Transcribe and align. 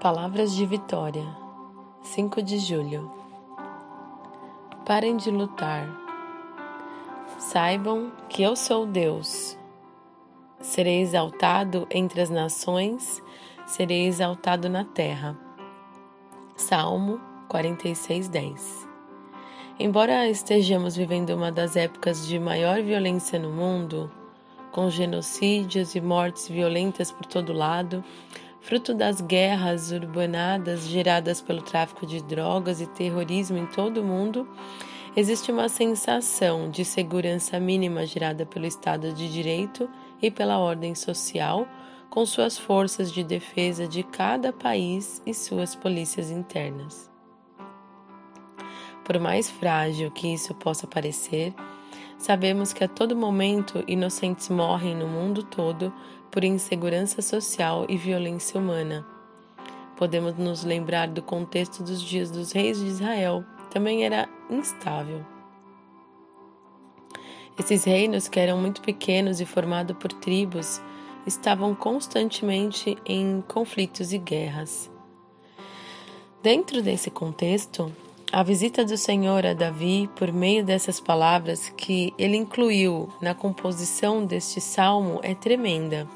Palavras 0.00 0.54
de 0.54 0.64
Vitória, 0.64 1.26
5 2.00 2.40
de 2.40 2.58
julho. 2.58 3.12
Parem 4.86 5.18
de 5.18 5.30
lutar. 5.30 5.86
Saibam 7.38 8.10
que 8.26 8.42
eu 8.42 8.56
sou 8.56 8.86
Deus. 8.86 9.58
Serei 10.58 11.02
exaltado 11.02 11.86
entre 11.90 12.22
as 12.22 12.30
nações, 12.30 13.22
serei 13.66 14.06
exaltado 14.06 14.70
na 14.70 14.86
terra. 14.86 15.38
Salmo 16.56 17.20
46, 17.50 18.26
10. 18.30 18.88
Embora 19.78 20.26
estejamos 20.26 20.96
vivendo 20.96 21.36
uma 21.36 21.52
das 21.52 21.76
épocas 21.76 22.26
de 22.26 22.38
maior 22.38 22.80
violência 22.80 23.38
no 23.38 23.50
mundo, 23.50 24.10
com 24.72 24.88
genocídios 24.88 25.94
e 25.94 26.00
mortes 26.00 26.48
violentas 26.48 27.12
por 27.12 27.26
todo 27.26 27.52
lado, 27.52 28.02
fruto 28.60 28.94
das 28.94 29.20
guerras 29.20 29.90
urbanadas 29.90 30.86
geradas 30.86 31.40
pelo 31.40 31.62
tráfico 31.62 32.06
de 32.06 32.22
drogas 32.22 32.80
e 32.80 32.86
terrorismo 32.86 33.56
em 33.56 33.66
todo 33.66 34.00
o 34.00 34.04
mundo, 34.04 34.48
existe 35.16 35.50
uma 35.50 35.68
sensação 35.68 36.70
de 36.70 36.84
segurança 36.84 37.58
mínima 37.58 38.06
gerada 38.06 38.44
pelo 38.44 38.66
Estado 38.66 39.12
de 39.12 39.30
Direito 39.30 39.88
e 40.22 40.30
pela 40.30 40.58
ordem 40.58 40.94
social, 40.94 41.66
com 42.08 42.26
suas 42.26 42.58
forças 42.58 43.12
de 43.12 43.22
defesa 43.22 43.86
de 43.86 44.02
cada 44.02 44.52
país 44.52 45.22
e 45.24 45.32
suas 45.32 45.74
polícias 45.74 46.30
internas. 46.30 47.10
Por 49.04 49.18
mais 49.18 49.48
frágil 49.48 50.10
que 50.10 50.32
isso 50.32 50.54
possa 50.54 50.86
parecer, 50.86 51.54
sabemos 52.20 52.74
que 52.74 52.84
a 52.84 52.88
todo 52.88 53.16
momento 53.16 53.82
inocentes 53.88 54.50
morrem 54.50 54.94
no 54.94 55.08
mundo 55.08 55.42
todo 55.42 55.92
por 56.30 56.44
insegurança 56.44 57.22
social 57.22 57.86
e 57.88 57.96
violência 57.96 58.60
humana. 58.60 59.06
Podemos 59.96 60.36
nos 60.36 60.62
lembrar 60.62 61.08
do 61.08 61.22
contexto 61.22 61.82
dos 61.82 62.00
dias 62.02 62.30
dos 62.30 62.52
reis 62.52 62.78
de 62.78 62.86
Israel, 62.86 63.42
também 63.70 64.04
era 64.04 64.28
instável. 64.50 65.24
Esses 67.58 67.84
reinos, 67.84 68.28
que 68.28 68.38
eram 68.38 68.58
muito 68.58 68.82
pequenos 68.82 69.40
e 69.40 69.46
formados 69.46 69.96
por 69.96 70.12
tribos, 70.12 70.80
estavam 71.26 71.74
constantemente 71.74 72.98
em 73.04 73.42
conflitos 73.48 74.12
e 74.12 74.18
guerras. 74.18 74.90
Dentro 76.42 76.82
desse 76.82 77.10
contexto, 77.10 77.92
a 78.32 78.44
visita 78.44 78.84
do 78.84 78.96
Senhor 78.96 79.44
a 79.44 79.54
Davi, 79.54 80.08
por 80.14 80.32
meio 80.32 80.64
dessas 80.64 81.00
palavras 81.00 81.68
que 81.76 82.14
ele 82.16 82.36
incluiu 82.36 83.08
na 83.20 83.34
composição 83.34 84.24
deste 84.24 84.60
salmo, 84.60 85.18
é 85.24 85.34
tremenda. 85.34 86.06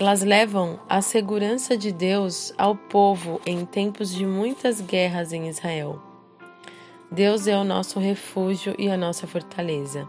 Elas 0.00 0.22
levam 0.22 0.80
a 0.88 1.02
segurança 1.02 1.76
de 1.76 1.92
Deus 1.92 2.54
ao 2.56 2.74
povo 2.74 3.42
em 3.44 3.66
tempos 3.66 4.10
de 4.10 4.24
muitas 4.24 4.80
guerras 4.80 5.34
em 5.34 5.48
Israel. 5.48 6.00
Deus 7.10 7.46
é 7.46 7.58
o 7.58 7.64
nosso 7.64 8.00
refúgio 8.00 8.74
e 8.78 8.88
a 8.88 8.96
nossa 8.96 9.26
fortaleza, 9.26 10.08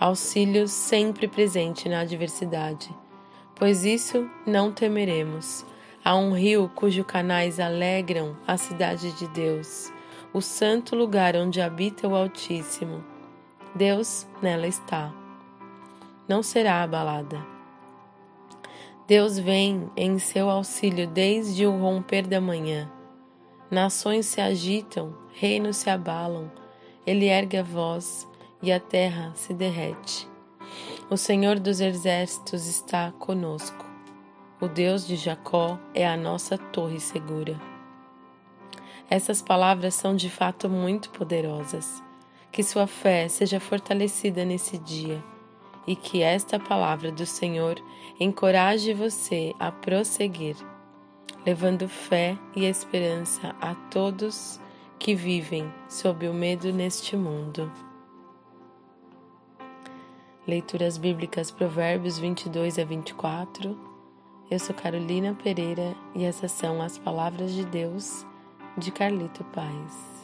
auxílio 0.00 0.66
sempre 0.66 1.28
presente 1.28 1.90
na 1.90 2.00
adversidade. 2.00 2.88
Pois 3.54 3.84
isso 3.84 4.26
não 4.46 4.72
temeremos. 4.72 5.62
Há 6.02 6.16
um 6.16 6.32
rio 6.32 6.70
cujos 6.74 7.04
canais 7.04 7.60
alegram 7.60 8.34
a 8.46 8.56
cidade 8.56 9.12
de 9.12 9.28
Deus, 9.28 9.92
o 10.32 10.40
santo 10.40 10.96
lugar 10.96 11.36
onde 11.36 11.60
habita 11.60 12.08
o 12.08 12.14
Altíssimo. 12.14 13.04
Deus 13.74 14.26
nela 14.40 14.66
está. 14.66 15.12
Não 16.26 16.42
será 16.42 16.82
abalada. 16.82 17.44
Deus 19.06 19.38
vem 19.38 19.90
em 19.94 20.18
seu 20.18 20.48
auxílio 20.48 21.06
desde 21.06 21.66
o 21.66 21.76
romper 21.76 22.26
da 22.26 22.40
manhã. 22.40 22.90
Nações 23.70 24.26
se 24.26 24.40
agitam, 24.40 25.14
reinos 25.34 25.76
se 25.76 25.90
abalam, 25.90 26.50
ele 27.06 27.26
ergue 27.26 27.58
a 27.58 27.62
voz 27.62 28.26
e 28.62 28.72
a 28.72 28.80
terra 28.80 29.32
se 29.34 29.52
derrete. 29.52 30.26
O 31.10 31.16
Senhor 31.16 31.58
dos 31.58 31.80
exércitos 31.80 32.66
está 32.66 33.12
conosco. 33.12 33.84
O 34.60 34.68
Deus 34.68 35.06
de 35.06 35.16
Jacó 35.16 35.78
é 35.92 36.06
a 36.06 36.16
nossa 36.16 36.56
torre 36.56 37.00
segura. 37.00 37.71
Essas 39.12 39.42
palavras 39.42 39.94
são 39.94 40.16
de 40.16 40.30
fato 40.30 40.70
muito 40.70 41.10
poderosas. 41.10 42.02
Que 42.50 42.62
sua 42.62 42.86
fé 42.86 43.28
seja 43.28 43.60
fortalecida 43.60 44.42
nesse 44.42 44.78
dia 44.78 45.22
e 45.86 45.94
que 45.94 46.22
esta 46.22 46.58
palavra 46.58 47.12
do 47.12 47.26
Senhor 47.26 47.76
encoraje 48.18 48.94
você 48.94 49.52
a 49.60 49.70
prosseguir, 49.70 50.56
levando 51.44 51.86
fé 51.90 52.38
e 52.56 52.64
esperança 52.64 53.54
a 53.60 53.74
todos 53.90 54.58
que 54.98 55.14
vivem 55.14 55.70
sob 55.90 56.26
o 56.26 56.32
medo 56.32 56.72
neste 56.72 57.14
mundo. 57.14 57.70
Leituras 60.48 60.96
Bíblicas 60.96 61.50
Provérbios 61.50 62.18
22 62.18 62.78
a 62.78 62.84
24. 62.86 63.78
Eu 64.50 64.58
sou 64.58 64.74
Carolina 64.74 65.36
Pereira 65.44 65.94
e 66.14 66.24
essas 66.24 66.50
são 66.50 66.80
as 66.80 66.96
palavras 66.96 67.52
de 67.52 67.66
Deus 67.66 68.24
de 68.76 68.90
Carlito 68.90 69.44
Paz. 69.44 70.21